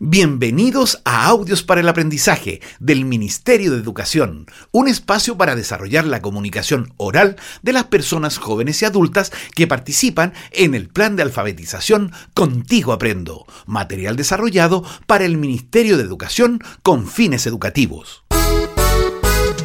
Bienvenidos 0.00 1.02
a 1.04 1.26
Audios 1.26 1.64
para 1.64 1.80
el 1.80 1.88
Aprendizaje 1.88 2.60
del 2.78 3.04
Ministerio 3.04 3.72
de 3.72 3.78
Educación, 3.78 4.46
un 4.70 4.86
espacio 4.86 5.36
para 5.36 5.56
desarrollar 5.56 6.06
la 6.06 6.22
comunicación 6.22 6.94
oral 6.98 7.34
de 7.62 7.72
las 7.72 7.84
personas 7.84 8.38
jóvenes 8.38 8.80
y 8.80 8.84
adultas 8.84 9.32
que 9.56 9.66
participan 9.66 10.34
en 10.52 10.76
el 10.76 10.88
plan 10.88 11.16
de 11.16 11.24
alfabetización 11.24 12.12
Contigo 12.32 12.92
Aprendo, 12.92 13.44
material 13.66 14.14
desarrollado 14.14 14.84
para 15.08 15.24
el 15.24 15.36
Ministerio 15.36 15.96
de 15.96 16.04
Educación 16.04 16.60
con 16.84 17.08
fines 17.08 17.48
educativos. 17.48 18.22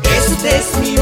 Este 0.04 0.58
es 0.58 0.80
mi 0.82 0.98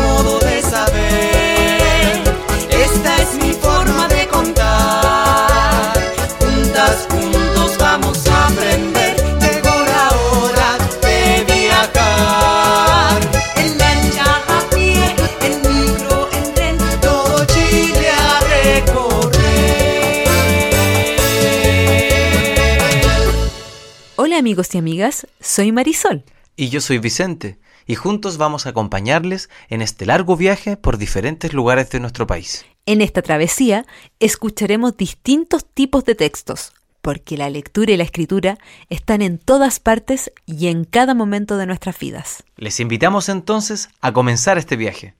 amigos 24.41 24.73
y 24.73 24.79
amigas, 24.79 25.27
soy 25.39 25.71
Marisol. 25.71 26.23
Y 26.55 26.69
yo 26.69 26.81
soy 26.81 26.97
Vicente, 26.97 27.59
y 27.85 27.93
juntos 27.93 28.37
vamos 28.37 28.65
a 28.65 28.69
acompañarles 28.69 29.51
en 29.69 29.83
este 29.83 30.07
largo 30.07 30.35
viaje 30.35 30.77
por 30.77 30.97
diferentes 30.97 31.53
lugares 31.53 31.91
de 31.91 31.99
nuestro 31.99 32.25
país. 32.25 32.65
En 32.87 33.01
esta 33.01 33.21
travesía 33.21 33.85
escucharemos 34.19 34.97
distintos 34.97 35.63
tipos 35.63 36.05
de 36.05 36.15
textos, 36.15 36.73
porque 37.03 37.37
la 37.37 37.51
lectura 37.51 37.91
y 37.91 37.97
la 37.97 38.03
escritura 38.03 38.57
están 38.89 39.21
en 39.21 39.37
todas 39.37 39.79
partes 39.79 40.31
y 40.47 40.69
en 40.69 40.85
cada 40.85 41.13
momento 41.13 41.57
de 41.57 41.67
nuestras 41.67 41.99
vidas. 41.99 42.43
Les 42.57 42.79
invitamos 42.79 43.29
entonces 43.29 43.89
a 44.01 44.11
comenzar 44.11 44.57
este 44.57 44.75
viaje. 44.75 45.13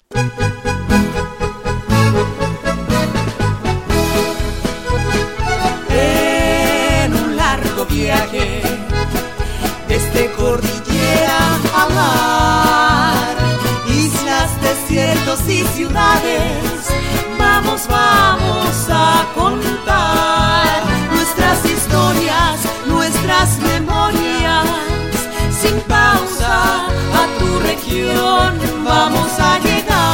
en 7.04 7.14
un 7.14 7.38
largo 7.38 7.86
viaje 7.86 8.41
y 15.48 15.64
ciudades. 15.64 16.90
Vamos, 17.40 17.88
vamos 17.88 18.88
a 18.90 19.26
contar 19.34 20.84
nuestras 21.14 21.64
historias, 21.66 22.60
nuestras 22.86 23.58
memorias. 23.60 24.68
Sin 25.62 25.80
pausa 25.88 26.86
a 26.86 27.28
tu 27.40 27.60
región 27.60 28.60
vamos 28.84 29.40
a 29.40 29.58
llegar. 29.60 30.12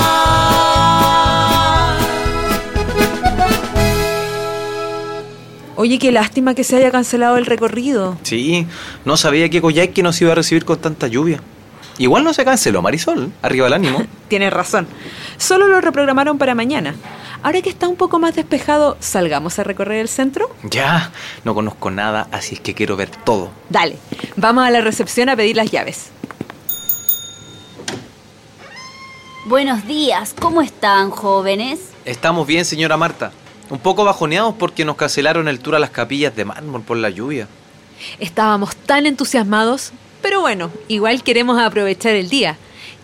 Oye, 5.77 5.97
qué 5.97 6.11
lástima 6.11 6.53
que 6.53 6.63
se 6.63 6.75
haya 6.75 6.91
cancelado 6.91 7.37
el 7.37 7.47
recorrido. 7.47 8.19
Sí, 8.21 8.67
no 9.03 9.17
sabía 9.17 9.49
que 9.49 9.61
Coyhaique 9.61 10.03
nos 10.03 10.21
iba 10.21 10.33
a 10.33 10.35
recibir 10.35 10.63
con 10.63 10.77
tanta 10.77 11.07
lluvia. 11.07 11.41
Igual 11.97 12.23
no 12.23 12.33
se 12.33 12.45
canceló, 12.45 12.81
Marisol. 12.81 13.31
Arriba 13.41 13.67
el 13.67 13.73
ánimo. 13.73 14.03
Tienes 14.27 14.53
razón. 14.53 14.87
Solo 15.37 15.67
lo 15.67 15.81
reprogramaron 15.81 16.37
para 16.37 16.53
mañana. 16.55 16.95
Ahora 17.43 17.61
que 17.61 17.69
está 17.69 17.87
un 17.87 17.95
poco 17.95 18.19
más 18.19 18.35
despejado, 18.35 18.97
¿salgamos 18.99 19.57
a 19.59 19.63
recorrer 19.63 19.99
el 20.01 20.09
centro? 20.09 20.49
ya, 20.63 21.11
no 21.43 21.53
conozco 21.53 21.91
nada, 21.91 22.27
así 22.31 22.55
es 22.55 22.61
que 22.61 22.73
quiero 22.73 22.97
ver 22.97 23.09
todo. 23.09 23.51
Dale, 23.69 23.97
vamos 24.35 24.65
a 24.65 24.71
la 24.71 24.81
recepción 24.81 25.29
a 25.29 25.35
pedir 25.35 25.55
las 25.55 25.69
llaves. 25.71 26.09
Buenos 29.45 29.85
días, 29.87 30.33
¿cómo 30.39 30.61
están 30.61 31.09
jóvenes? 31.09 31.79
Estamos 32.05 32.45
bien, 32.47 32.65
señora 32.65 32.97
Marta. 32.97 33.31
Un 33.69 33.79
poco 33.79 34.03
bajoneados 34.03 34.55
porque 34.55 34.83
nos 34.83 34.95
cancelaron 34.95 35.47
el 35.47 35.59
tour 35.59 35.75
a 35.75 35.79
las 35.79 35.91
capillas 35.91 36.35
de 36.35 36.43
mármol 36.45 36.81
por 36.81 36.97
la 36.97 37.09
lluvia. 37.09 37.47
Estábamos 38.19 38.75
tan 38.75 39.05
entusiasmados, 39.05 39.91
pero 40.21 40.41
bueno, 40.41 40.71
igual 40.87 41.23
queremos 41.23 41.59
aprovechar 41.59 42.15
el 42.15 42.29
día. 42.29 42.57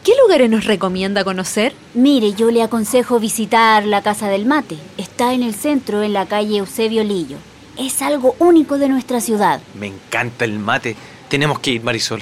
¿Qué 0.04 0.12
lugares 0.22 0.50
nos 0.50 0.66
recomienda 0.66 1.24
conocer? 1.24 1.74
Mire, 1.94 2.34
yo 2.34 2.52
le 2.52 2.62
aconsejo 2.62 3.20
visitar 3.20 3.86
la 3.86 4.02
Casa 4.02 4.28
del 4.28 4.46
Mate. 4.46 4.78
Está 4.98 5.34
en 5.34 5.44
el 5.44 5.56
centro, 5.56 6.04
en 6.04 6.12
la 6.12 6.26
calle 6.26 6.58
Eusebio 6.58 7.04
Lillo. 7.04 7.38
Es 7.78 8.02
algo 8.02 8.36
único 8.40 8.78
de 8.78 8.90
nuestra 8.90 9.22
ciudad. 9.22 9.62
Me 9.74 9.88
encanta 9.88 10.46
el 10.46 10.60
mate. 10.60 10.96
Tenemos 11.30 11.60
que 11.60 11.72
ir, 11.72 11.84
Marisol. 11.84 12.22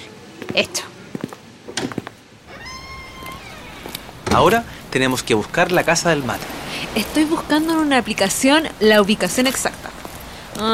Esto. 0.54 0.82
Ahora 4.32 4.64
tenemos 4.92 5.24
que 5.24 5.34
buscar 5.34 5.72
la 5.72 5.84
casa 5.84 6.12
del 6.12 6.24
mate. 6.24 6.46
Estoy 6.96 7.26
buscando 7.26 7.74
en 7.74 7.80
una 7.80 7.98
aplicación 7.98 8.68
la 8.80 9.02
ubicación 9.02 9.48
exacta. 9.48 9.90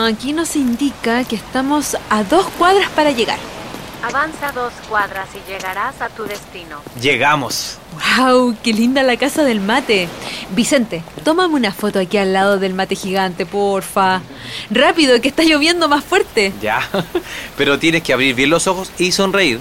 Aquí 0.05 0.33
nos 0.33 0.55
indica 0.55 1.23
que 1.23 1.35
estamos 1.35 1.97
a 2.09 2.23
dos 2.23 2.45
cuadras 2.57 2.89
para 2.91 3.11
llegar. 3.11 3.39
Avanza 4.07 4.53
dos 4.53 4.71
cuadras 4.87 5.27
y 5.35 5.51
llegarás 5.51 6.01
a 6.01 6.07
tu 6.07 6.23
destino. 6.23 6.81
Llegamos. 7.01 7.77
¡Wow! 8.17 8.55
¡Qué 8.63 8.71
linda 8.71 9.03
la 9.03 9.17
casa 9.17 9.43
del 9.43 9.59
mate! 9.59 10.07
Vicente, 10.51 11.03
tómame 11.25 11.55
una 11.55 11.73
foto 11.73 11.99
aquí 11.99 12.17
al 12.17 12.31
lado 12.31 12.57
del 12.57 12.73
mate 12.73 12.95
gigante, 12.95 13.45
porfa. 13.45 14.21
Rápido, 14.69 15.19
que 15.19 15.27
está 15.27 15.43
lloviendo 15.43 15.89
más 15.89 16.05
fuerte. 16.05 16.53
Ya, 16.61 16.87
pero 17.57 17.79
tienes 17.79 18.01
que 18.01 18.13
abrir 18.13 18.33
bien 18.33 18.49
los 18.49 18.67
ojos 18.67 18.91
y 18.97 19.11
sonreír. 19.11 19.59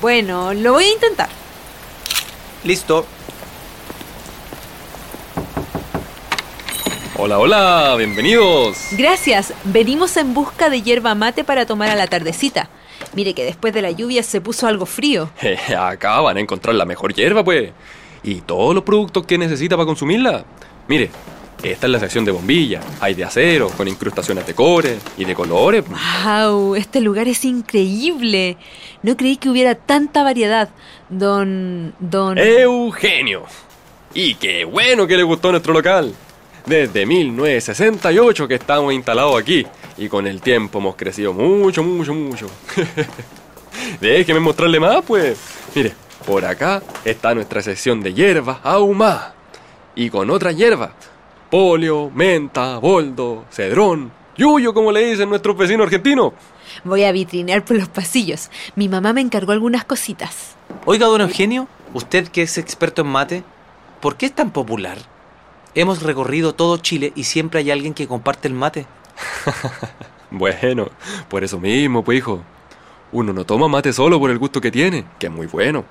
Bueno, 0.00 0.54
lo 0.54 0.74
voy 0.74 0.84
a 0.84 0.92
intentar. 0.92 1.28
Listo. 2.62 3.04
Hola, 7.16 7.38
hola, 7.38 7.94
bienvenidos. 7.96 8.88
Gracias. 8.98 9.54
Venimos 9.62 10.16
en 10.16 10.34
busca 10.34 10.68
de 10.68 10.82
hierba 10.82 11.14
mate 11.14 11.44
para 11.44 11.64
tomar 11.64 11.88
a 11.88 11.94
la 11.94 12.08
tardecita. 12.08 12.68
Mire 13.14 13.34
que 13.34 13.44
después 13.44 13.72
de 13.72 13.82
la 13.82 13.92
lluvia 13.92 14.24
se 14.24 14.40
puso 14.40 14.66
algo 14.66 14.84
frío. 14.84 15.30
Acá 15.78 16.20
van 16.20 16.38
a 16.38 16.40
encontrar 16.40 16.74
la 16.74 16.84
mejor 16.84 17.14
hierba, 17.14 17.44
pues. 17.44 17.70
Y 18.24 18.40
todos 18.40 18.74
los 18.74 18.82
productos 18.82 19.24
que 19.26 19.38
necesita 19.38 19.76
para 19.76 19.86
consumirla. 19.86 20.44
Mire, 20.88 21.08
esta 21.62 21.86
es 21.86 21.92
la 21.92 22.00
sección 22.00 22.24
de 22.24 22.32
bombillas. 22.32 22.84
Hay 23.00 23.14
de 23.14 23.22
acero, 23.22 23.68
con 23.68 23.86
incrustaciones 23.86 24.44
de 24.44 24.54
cobre 24.54 24.98
y 25.16 25.24
de 25.24 25.36
colores. 25.36 25.84
¡Wow! 26.24 26.74
Este 26.74 27.00
lugar 27.00 27.28
es 27.28 27.44
increíble. 27.44 28.56
No 29.04 29.16
creí 29.16 29.36
que 29.36 29.48
hubiera 29.48 29.76
tanta 29.76 30.24
variedad. 30.24 30.68
Don. 31.08 31.94
Don. 32.00 32.38
Eugenio. 32.38 33.44
Y 34.14 34.34
qué 34.34 34.64
bueno 34.64 35.06
que 35.06 35.16
le 35.16 35.22
gustó 35.22 35.52
nuestro 35.52 35.72
local. 35.72 36.12
Desde 36.66 37.04
1968 37.04 38.48
que 38.48 38.54
estamos 38.54 38.94
instalados 38.94 39.40
aquí. 39.40 39.66
Y 39.98 40.08
con 40.08 40.26
el 40.26 40.40
tiempo 40.40 40.78
hemos 40.78 40.96
crecido 40.96 41.32
mucho, 41.34 41.82
mucho, 41.82 42.14
mucho. 42.14 42.46
Déjeme 44.00 44.40
mostrarle 44.40 44.80
más, 44.80 45.04
pues. 45.06 45.38
Mire, 45.74 45.92
por 46.26 46.44
acá 46.44 46.82
está 47.04 47.34
nuestra 47.34 47.60
sección 47.60 48.00
de 48.00 48.14
hierbas 48.14 48.58
ahumadas. 48.62 49.34
Y 49.94 50.08
con 50.08 50.30
otras 50.30 50.56
hierbas. 50.56 50.90
Polio, 51.50 52.10
menta, 52.12 52.78
boldo, 52.78 53.44
cedrón, 53.50 54.10
yuyo, 54.36 54.72
como 54.72 54.90
le 54.90 55.06
dicen 55.06 55.28
nuestros 55.28 55.56
vecinos 55.56 55.84
argentinos. 55.84 56.32
Voy 56.82 57.04
a 57.04 57.12
vitrinear 57.12 57.64
por 57.64 57.76
los 57.76 57.88
pasillos. 57.88 58.50
Mi 58.74 58.88
mamá 58.88 59.12
me 59.12 59.20
encargó 59.20 59.52
algunas 59.52 59.84
cositas. 59.84 60.56
Oiga, 60.86 61.06
don 61.06 61.20
Eugenio, 61.20 61.68
usted 61.92 62.28
que 62.28 62.42
es 62.42 62.58
experto 62.58 63.02
en 63.02 63.08
mate, 63.08 63.44
¿por 64.00 64.16
qué 64.16 64.26
es 64.26 64.32
tan 64.32 64.50
popular? 64.50 64.98
Hemos 65.74 66.02
recorrido 66.02 66.54
todo 66.54 66.76
Chile 66.78 67.12
y 67.16 67.24
siempre 67.24 67.60
hay 67.60 67.70
alguien 67.70 67.94
que 67.94 68.06
comparte 68.06 68.48
el 68.48 68.54
mate. 68.54 68.86
Bueno, 70.36 70.88
por 71.28 71.44
eso 71.44 71.60
mismo, 71.60 72.02
pues 72.02 72.18
hijo. 72.18 72.42
Uno 73.12 73.32
no 73.32 73.46
toma 73.46 73.68
mate 73.68 73.92
solo 73.92 74.18
por 74.18 74.32
el 74.32 74.38
gusto 74.38 74.60
que 74.60 74.72
tiene, 74.72 75.04
que 75.20 75.26
es 75.26 75.32
muy 75.32 75.46
bueno, 75.46 75.84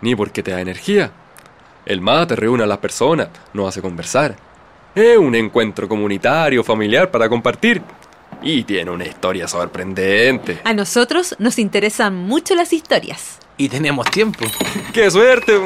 ni 0.00 0.14
porque 0.14 0.40
te 0.40 0.52
da 0.52 0.60
energía. 0.60 1.10
El 1.84 2.00
mate 2.00 2.36
reúne 2.36 2.62
a 2.62 2.66
las 2.66 2.78
personas, 2.78 3.30
nos 3.52 3.66
hace 3.66 3.82
conversar. 3.82 4.36
Es 4.94 5.18
un 5.18 5.34
encuentro 5.34 5.88
comunitario, 5.88 6.62
familiar 6.62 7.10
para 7.10 7.28
compartir. 7.28 7.82
Y 8.40 8.62
tiene 8.62 8.92
una 8.92 9.04
historia 9.04 9.48
sorprendente. 9.48 10.60
A 10.62 10.74
nosotros 10.74 11.34
nos 11.40 11.58
interesan 11.58 12.14
mucho 12.14 12.54
las 12.54 12.72
historias. 12.72 13.40
Y 13.56 13.68
tenemos 13.68 14.08
tiempo. 14.12 14.44
¡Qué 14.92 15.10
suerte! 15.10 15.60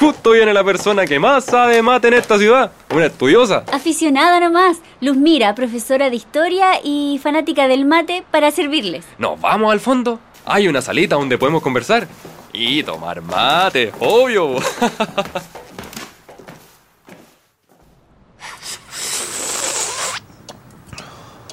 Justo 0.00 0.30
viene 0.30 0.54
la 0.54 0.64
persona 0.64 1.04
que 1.04 1.18
más 1.18 1.44
sabe 1.44 1.82
mate 1.82 2.08
en 2.08 2.14
esta 2.14 2.38
ciudad, 2.38 2.72
una 2.90 3.04
estudiosa. 3.04 3.64
Aficionada 3.70 4.40
nomás, 4.40 4.78
Luzmira, 5.02 5.54
profesora 5.54 6.08
de 6.08 6.16
historia 6.16 6.80
y 6.82 7.20
fanática 7.22 7.68
del 7.68 7.84
mate 7.84 8.24
para 8.30 8.50
servirles. 8.50 9.04
Nos 9.18 9.38
vamos 9.38 9.70
al 9.70 9.78
fondo. 9.78 10.18
Hay 10.46 10.68
una 10.68 10.80
salita 10.80 11.16
donde 11.16 11.36
podemos 11.36 11.62
conversar. 11.62 12.08
Y 12.54 12.82
tomar 12.82 13.20
mate, 13.20 13.92
obvio. 14.00 14.56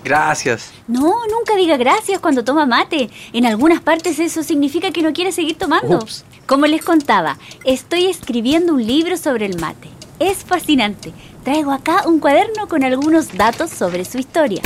Gracias. 0.06 0.72
No, 0.88 1.26
nunca 1.30 1.58
diga 1.58 1.76
gracias 1.76 2.20
cuando 2.22 2.46
toma 2.46 2.66
mate. 2.66 3.10
En 3.34 3.46
algunas 3.46 3.82
partes 3.82 4.20
eso 4.20 4.42
significa 4.42 4.92
que 4.92 5.02
no 5.02 5.12
quiere 5.12 5.34
seguir 5.34 5.58
tomando. 5.58 5.98
Ups. 5.98 6.24
Como 6.48 6.66
les 6.66 6.82
contaba, 6.82 7.38
estoy 7.66 8.06
escribiendo 8.06 8.74
un 8.74 8.88
libro 8.88 9.18
sobre 9.18 9.46
el 9.46 9.60
mate. 9.60 9.90
Es 10.18 10.46
fascinante. 10.46 11.12
Traigo 11.44 11.72
acá 11.72 12.08
un 12.08 12.20
cuaderno 12.20 12.70
con 12.70 12.86
algunos 12.86 13.36
datos 13.36 13.70
sobre 13.70 14.06
su 14.06 14.18
historia. 14.18 14.62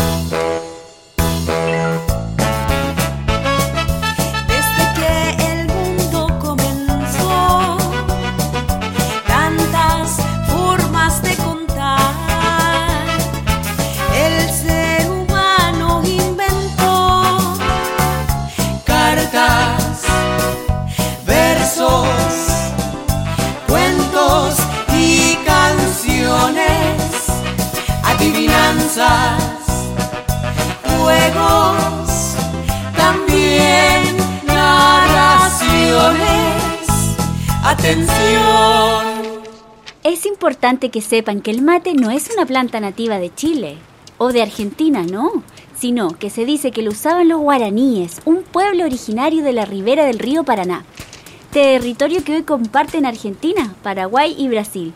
Adivinanzas, 28.72 29.44
juegos, 30.84 32.36
también 32.96 34.18
narraciones. 34.48 36.18
Atención. 37.64 39.22
Es 40.04 40.26
importante 40.26 40.90
que 40.90 41.02
sepan 41.02 41.42
que 41.42 41.52
el 41.52 41.62
mate 41.62 41.94
no 41.94 42.10
es 42.12 42.32
una 42.34 42.46
planta 42.46 42.80
nativa 42.80 43.20
de 43.20 43.34
Chile 43.34 43.78
o 44.18 44.32
de 44.32 44.42
Argentina, 44.42 45.04
no, 45.04 45.44
sino 45.76 46.18
que 46.18 46.30
se 46.30 46.46
dice 46.46 46.72
que 46.72 46.82
lo 46.82 46.92
usaban 46.92 47.28
los 47.28 47.40
guaraníes, 47.40 48.22
un 48.26 48.44
pueblo 48.44 48.86
originario 48.86 49.44
de 49.44 49.54
la 49.54 49.66
ribera 49.66 50.06
del 50.06 50.20
río 50.20 50.44
Paraná, 50.44 50.86
territorio 51.52 52.24
que 52.24 52.36
hoy 52.36 52.44
comparten 52.44 53.06
Argentina, 53.06 53.76
Paraguay 53.84 54.36
y 54.38 54.48
Brasil. 54.48 54.94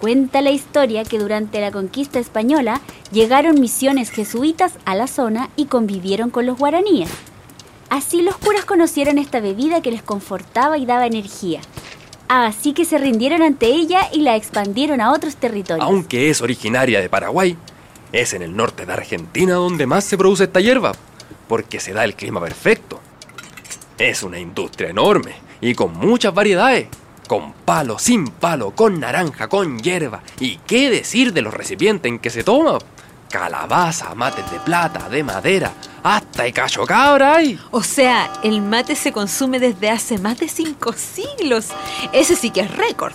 Cuenta 0.00 0.42
la 0.42 0.50
historia 0.50 1.02
que 1.02 1.18
durante 1.18 1.60
la 1.60 1.72
conquista 1.72 2.20
española 2.20 2.80
llegaron 3.10 3.60
misiones 3.60 4.10
jesuitas 4.10 4.74
a 4.84 4.94
la 4.94 5.08
zona 5.08 5.50
y 5.56 5.66
convivieron 5.66 6.30
con 6.30 6.46
los 6.46 6.56
guaraníes. 6.56 7.10
Así 7.90 8.22
los 8.22 8.36
curas 8.36 8.64
conocieron 8.64 9.18
esta 9.18 9.40
bebida 9.40 9.82
que 9.82 9.90
les 9.90 10.02
confortaba 10.02 10.78
y 10.78 10.86
daba 10.86 11.06
energía. 11.06 11.60
Así 12.28 12.74
que 12.74 12.84
se 12.84 12.98
rindieron 12.98 13.42
ante 13.42 13.66
ella 13.66 14.02
y 14.12 14.20
la 14.20 14.36
expandieron 14.36 15.00
a 15.00 15.12
otros 15.12 15.36
territorios. 15.36 15.84
Aunque 15.84 16.30
es 16.30 16.42
originaria 16.42 17.00
de 17.00 17.08
Paraguay, 17.08 17.56
es 18.12 18.34
en 18.34 18.42
el 18.42 18.54
norte 18.54 18.86
de 18.86 18.92
Argentina 18.92 19.54
donde 19.54 19.86
más 19.86 20.04
se 20.04 20.16
produce 20.16 20.44
esta 20.44 20.60
hierba, 20.60 20.92
porque 21.48 21.80
se 21.80 21.92
da 21.92 22.04
el 22.04 22.14
clima 22.14 22.40
perfecto. 22.40 23.00
Es 23.96 24.22
una 24.22 24.38
industria 24.38 24.90
enorme 24.90 25.34
y 25.60 25.74
con 25.74 25.92
muchas 25.94 26.32
variedades. 26.32 26.86
Con 27.28 27.52
palo, 27.52 27.98
sin 27.98 28.26
palo, 28.28 28.72
con 28.72 28.98
naranja, 28.98 29.48
con 29.48 29.78
hierba. 29.78 30.22
¿Y 30.40 30.56
qué 30.66 30.90
decir 30.90 31.32
de 31.32 31.42
los 31.42 31.54
recipientes 31.54 32.10
en 32.10 32.18
que 32.18 32.30
se 32.30 32.42
toma? 32.42 32.78
Calabaza, 33.30 34.14
mates 34.14 34.50
de 34.50 34.58
plata, 34.60 35.10
de 35.10 35.22
madera, 35.22 35.70
hasta 36.02 36.44
de 36.44 36.52
cacho 36.54 36.86
cabra 36.86 37.36
hay. 37.36 37.60
O 37.70 37.82
sea, 37.82 38.32
el 38.42 38.62
mate 38.62 38.94
se 38.94 39.12
consume 39.12 39.60
desde 39.60 39.90
hace 39.90 40.16
más 40.16 40.38
de 40.38 40.48
cinco 40.48 40.94
siglos. 40.94 41.68
Ese 42.14 42.34
sí 42.34 42.50
que 42.50 42.62
es 42.62 42.74
récord. 42.74 43.12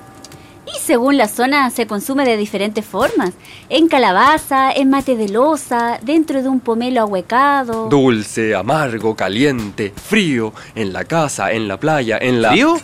Y 0.68 0.80
según 0.80 1.18
la 1.18 1.27
zona 1.27 1.71
se 1.71 1.88
consume 1.88 2.24
de 2.24 2.38
diferentes 2.38 2.86
formas. 2.86 3.33
En 3.69 3.88
calabaza, 3.88 4.71
en 4.71 4.92
mate 4.92 5.16
de 5.16 5.30
loza, 5.30 5.98
dentro 6.04 6.44
de 6.44 6.50
un 6.50 6.59
pomelo 6.59 7.01
ahuecado. 7.01 7.89
Dulce, 7.89 8.54
amargo, 8.54 9.16
caliente, 9.16 9.92
frío, 9.92 10.54
en 10.75 10.94
la 10.94 11.04
casa, 11.06 11.51
en 11.51 11.68
la 11.68 11.77
playa, 11.77 12.19
en 12.21 12.44
la... 12.44 12.51
¿Frío? 12.51 12.77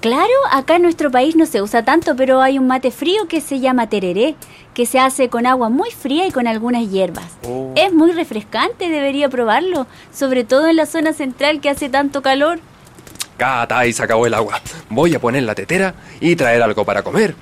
Claro, 0.00 0.32
acá 0.50 0.76
en 0.76 0.82
nuestro 0.82 1.10
país 1.10 1.36
no 1.36 1.44
se 1.44 1.60
usa 1.60 1.84
tanto, 1.84 2.16
pero 2.16 2.40
hay 2.40 2.58
un 2.58 2.66
mate 2.66 2.90
frío 2.90 3.28
que 3.28 3.42
se 3.42 3.60
llama 3.60 3.90
tereré, 3.90 4.34
que 4.72 4.86
se 4.86 4.98
hace 4.98 5.28
con 5.28 5.44
agua 5.44 5.68
muy 5.68 5.90
fría 5.90 6.26
y 6.26 6.30
con 6.30 6.46
algunas 6.46 6.90
hierbas. 6.90 7.26
Oh. 7.46 7.74
Es 7.76 7.92
muy 7.92 8.12
refrescante, 8.12 8.88
debería 8.88 9.28
probarlo, 9.28 9.86
sobre 10.10 10.44
todo 10.44 10.68
en 10.68 10.76
la 10.76 10.86
zona 10.86 11.12
central 11.12 11.60
que 11.60 11.68
hace 11.68 11.90
tanto 11.90 12.22
calor. 12.22 12.60
Cata, 13.36 13.86
y 13.86 13.92
se 13.92 14.02
acabó 14.02 14.26
el 14.26 14.32
agua. 14.32 14.62
Voy 14.88 15.14
a 15.14 15.20
poner 15.20 15.42
la 15.42 15.54
tetera 15.54 15.94
y 16.18 16.34
traer 16.34 16.62
algo 16.62 16.82
para 16.86 17.02
comer. 17.02 17.34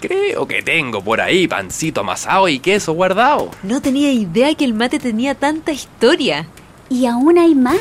Creo 0.00 0.46
que 0.46 0.62
tengo 0.62 1.02
por 1.04 1.20
ahí 1.20 1.46
pancito 1.46 2.00
amasado 2.00 2.48
y 2.48 2.60
queso 2.60 2.94
guardado. 2.94 3.50
No 3.62 3.82
tenía 3.82 4.10
idea 4.10 4.54
que 4.54 4.64
el 4.64 4.72
mate 4.72 4.98
tenía 4.98 5.34
tanta 5.34 5.72
historia. 5.72 6.46
Y 6.88 7.04
aún 7.04 7.36
hay 7.36 7.54
más. 7.54 7.80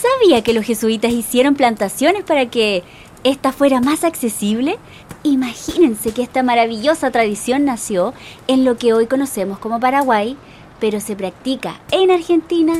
¿Sabía 0.00 0.44
que 0.44 0.52
los 0.52 0.64
jesuitas 0.64 1.10
hicieron 1.10 1.56
plantaciones 1.56 2.22
para 2.22 2.46
que 2.46 2.84
esta 3.28 3.52
fuera 3.52 3.80
más 3.80 4.04
accesible? 4.04 4.78
Imagínense 5.22 6.12
que 6.12 6.22
esta 6.22 6.42
maravillosa 6.42 7.10
tradición 7.10 7.64
nació 7.64 8.14
en 8.46 8.64
lo 8.64 8.76
que 8.78 8.92
hoy 8.92 9.06
conocemos 9.06 9.58
como 9.58 9.80
Paraguay, 9.80 10.36
pero 10.80 11.00
se 11.00 11.16
practica 11.16 11.80
en 11.90 12.10
Argentina, 12.10 12.74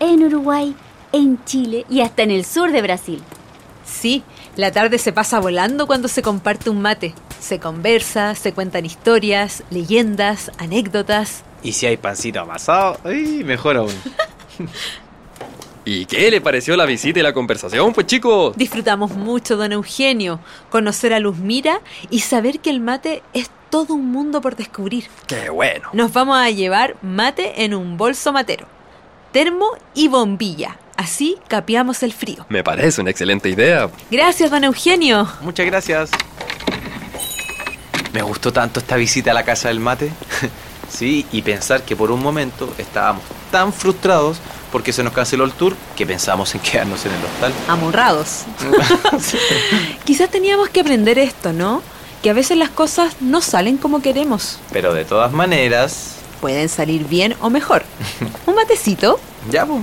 en 0.00 0.22
Uruguay, 0.22 0.74
en 1.12 1.42
Chile 1.44 1.84
y 1.88 2.02
hasta 2.02 2.22
en 2.22 2.30
el 2.30 2.44
sur 2.44 2.70
de 2.70 2.82
Brasil. 2.82 3.22
Sí, 3.84 4.22
la 4.56 4.70
tarde 4.70 4.98
se 4.98 5.12
pasa 5.12 5.40
volando 5.40 5.86
cuando 5.86 6.08
se 6.08 6.22
comparte 6.22 6.70
un 6.70 6.82
mate. 6.82 7.14
Se 7.40 7.58
conversa, 7.58 8.34
se 8.34 8.52
cuentan 8.52 8.84
historias, 8.84 9.62
leyendas, 9.70 10.52
anécdotas. 10.58 11.42
Y 11.62 11.72
si 11.72 11.86
hay 11.86 11.96
pancito 11.96 12.40
amasado, 12.40 12.98
¡ay, 13.04 13.42
mejor 13.44 13.76
aún! 13.76 13.94
¿Y 15.90 16.04
qué 16.04 16.30
le 16.30 16.42
pareció 16.42 16.76
la 16.76 16.84
visita 16.84 17.18
y 17.18 17.22
la 17.22 17.32
conversación, 17.32 17.94
pues 17.94 18.06
chicos? 18.06 18.54
Disfrutamos 18.58 19.12
mucho, 19.12 19.56
don 19.56 19.72
Eugenio, 19.72 20.38
conocer 20.68 21.14
a 21.14 21.18
Luzmira 21.18 21.80
y 22.10 22.20
saber 22.20 22.60
que 22.60 22.68
el 22.68 22.80
mate 22.80 23.22
es 23.32 23.50
todo 23.70 23.94
un 23.94 24.12
mundo 24.12 24.42
por 24.42 24.54
descubrir. 24.54 25.06
Qué 25.26 25.48
bueno. 25.48 25.88
Nos 25.94 26.12
vamos 26.12 26.36
a 26.36 26.50
llevar 26.50 26.96
mate 27.00 27.64
en 27.64 27.72
un 27.72 27.96
bolso 27.96 28.34
matero, 28.34 28.66
termo 29.32 29.70
y 29.94 30.08
bombilla. 30.08 30.76
Así 30.98 31.38
capeamos 31.48 32.02
el 32.02 32.12
frío. 32.12 32.44
Me 32.50 32.62
parece 32.62 33.00
una 33.00 33.08
excelente 33.08 33.48
idea. 33.48 33.88
Gracias, 34.10 34.50
don 34.50 34.64
Eugenio. 34.64 35.26
Muchas 35.40 35.64
gracias. 35.64 36.10
Me 38.12 38.20
gustó 38.20 38.52
tanto 38.52 38.80
esta 38.80 38.96
visita 38.96 39.30
a 39.30 39.34
la 39.34 39.42
casa 39.42 39.68
del 39.68 39.80
mate. 39.80 40.12
sí, 40.90 41.24
y 41.32 41.40
pensar 41.40 41.80
que 41.80 41.96
por 41.96 42.10
un 42.10 42.22
momento 42.22 42.74
estábamos 42.76 43.22
tan 43.50 43.72
frustrados 43.72 44.38
porque 44.72 44.92
se 44.92 45.02
nos 45.02 45.12
canceló 45.12 45.44
el 45.44 45.52
tour 45.52 45.76
que 45.96 46.06
pensamos 46.06 46.54
en 46.54 46.60
quedarnos 46.60 47.04
en 47.06 47.12
el 47.12 47.24
hostal. 47.24 47.52
Amurrados. 47.68 48.44
Quizás 50.04 50.30
teníamos 50.30 50.68
que 50.68 50.80
aprender 50.80 51.18
esto, 51.18 51.52
¿no? 51.52 51.82
Que 52.22 52.30
a 52.30 52.32
veces 52.32 52.56
las 52.56 52.70
cosas 52.70 53.16
no 53.20 53.40
salen 53.40 53.76
como 53.76 54.02
queremos. 54.02 54.58
Pero 54.72 54.92
de 54.94 55.04
todas 55.04 55.32
maneras, 55.32 56.14
Pueden 56.40 56.68
salir 56.68 57.04
bien 57.08 57.34
o 57.40 57.50
mejor. 57.50 57.82
¿Un 58.46 58.54
matecito? 58.54 59.18
ya, 59.50 59.66
pues. 59.66 59.82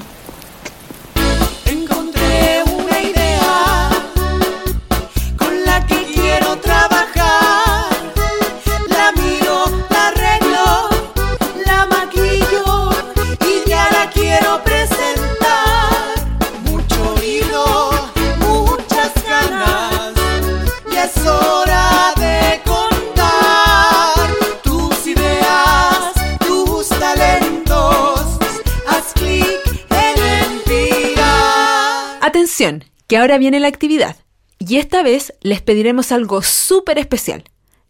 Atención, 32.35 32.83
que 33.07 33.15
ahora 33.15 33.37
viene 33.37 33.61
la 33.61 33.69
actividad. 33.69 34.17
Y 34.59 34.75
esta 34.75 35.03
vez 35.03 35.33
les 35.39 35.61
pediremos 35.61 36.11
algo 36.11 36.41
súper 36.41 36.99
especial. 36.99 37.45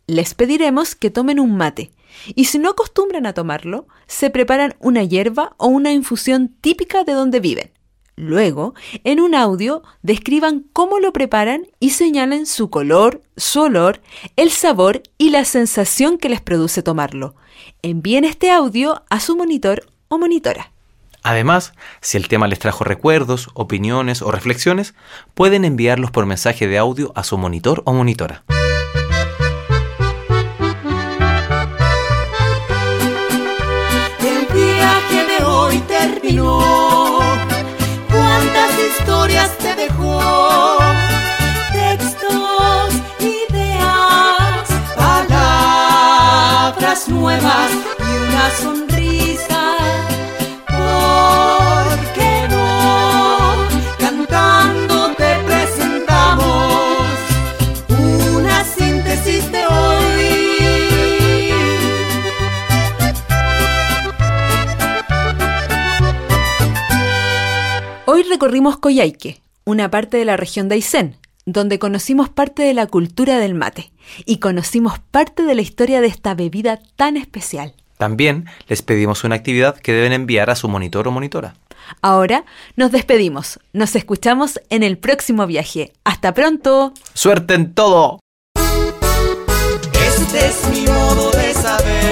Les 0.06 0.36
pediremos 0.36 0.94
que 0.94 1.10
tomen 1.10 1.40
un 1.40 1.58
mate. 1.58 1.92
Y 2.36 2.46
si 2.46 2.60
no 2.60 2.70
acostumbran 2.70 3.26
a 3.26 3.34
tomarlo, 3.34 3.88
se 4.06 4.30
preparan 4.30 4.76
una 4.78 5.04
hierba 5.04 5.56
o 5.58 5.66
una 5.66 5.94
infusión 5.94 6.56
típica 6.62 7.04
de 7.04 7.14
donde 7.14 7.40
viven. 7.40 7.72
Luego, 8.18 8.76
en 9.04 9.20
un 9.20 9.34
audio, 9.34 9.82
describan 10.04 10.68
cómo 10.74 11.00
lo 11.00 11.12
preparan 11.12 11.66
y 11.80 11.90
señalen 11.90 12.46
su 12.46 12.70
color, 12.70 13.24
su 13.36 13.62
olor, 13.62 14.00
el 14.36 14.52
sabor 14.52 15.02
y 15.18 15.32
la 15.32 15.44
sensación 15.44 16.20
que 16.20 16.30
les 16.30 16.42
produce 16.42 16.84
tomarlo. 16.84 17.34
Envíen 17.82 18.26
este 18.26 18.52
audio 18.52 19.06
a 19.10 19.20
su 19.20 19.36
monitor 19.36 19.88
o 20.08 20.20
monitora. 20.20 20.75
Además, 21.26 21.74
si 22.02 22.18
el 22.18 22.28
tema 22.28 22.48
les 22.48 22.60
trajo 22.60 22.84
recuerdos, 22.84 23.50
opiniones 23.56 24.22
o 24.22 24.30
reflexiones, 24.30 24.94
pueden 25.34 25.66
enviarlos 25.66 26.12
por 26.12 26.28
mensaje 26.28 26.68
de 26.68 26.78
audio 26.78 27.12
a 27.16 27.24
su 27.24 27.36
monitor 27.40 27.82
o 27.86 27.94
monitora. 27.94 28.44
Recorrimos 68.46 68.78
Coyhaique, 68.78 69.42
una 69.64 69.90
parte 69.90 70.18
de 70.18 70.26
la 70.26 70.38
región 70.38 70.70
de 70.70 70.76
Aysén, 70.76 71.18
donde 71.48 71.80
conocimos 71.80 72.30
parte 72.30 72.62
de 72.62 72.76
la 72.76 72.86
cultura 72.86 73.40
del 73.40 73.56
mate 73.56 73.92
y 74.24 74.38
conocimos 74.38 75.00
parte 75.00 75.42
de 75.42 75.56
la 75.56 75.64
historia 75.64 76.00
de 76.00 76.06
esta 76.06 76.36
bebida 76.36 76.80
tan 76.96 77.18
especial. 77.18 77.74
También 77.98 78.46
les 78.68 78.84
pedimos 78.84 79.24
una 79.24 79.34
actividad 79.34 79.76
que 79.76 79.94
deben 79.94 80.14
enviar 80.14 80.52
a 80.52 80.56
su 80.56 80.68
monitor 80.68 81.08
o 81.08 81.12
monitora. 81.12 81.56
Ahora 82.04 82.46
nos 82.76 82.92
despedimos. 82.92 83.60
Nos 83.74 83.96
escuchamos 83.96 84.62
en 84.70 84.84
el 84.84 85.00
próximo 85.00 85.48
viaje. 85.48 85.92
¡Hasta 86.04 86.36
pronto! 86.36 86.94
¡Suerte 87.16 87.56
en 87.56 87.74
todo! 87.74 88.20
Este 90.08 90.46
es 90.46 90.70
mi 90.70 90.86
modo 90.86 91.32
de 91.32 91.52
saber. 91.56 92.05